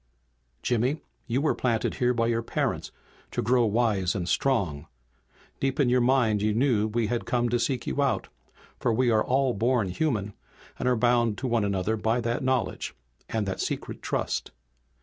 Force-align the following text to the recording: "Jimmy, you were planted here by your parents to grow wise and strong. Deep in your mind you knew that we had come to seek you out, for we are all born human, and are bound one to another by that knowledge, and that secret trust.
"Jimmy, 0.63 0.99
you 1.27 1.41
were 1.41 1.53
planted 1.53 1.93
here 2.01 2.11
by 2.11 2.25
your 2.25 2.41
parents 2.41 2.91
to 3.29 3.43
grow 3.43 3.67
wise 3.67 4.15
and 4.15 4.27
strong. 4.27 4.87
Deep 5.59 5.79
in 5.79 5.89
your 5.89 6.01
mind 6.01 6.41
you 6.41 6.55
knew 6.55 6.87
that 6.89 6.95
we 6.95 7.05
had 7.05 7.27
come 7.27 7.49
to 7.49 7.59
seek 7.59 7.85
you 7.85 8.01
out, 8.01 8.27
for 8.79 8.91
we 8.91 9.11
are 9.11 9.23
all 9.23 9.53
born 9.53 9.89
human, 9.89 10.33
and 10.79 10.89
are 10.89 10.95
bound 10.95 11.39
one 11.41 11.61
to 11.61 11.67
another 11.67 11.97
by 11.97 12.19
that 12.19 12.41
knowledge, 12.43 12.95
and 13.29 13.45
that 13.47 13.61
secret 13.61 14.01
trust. 14.01 14.49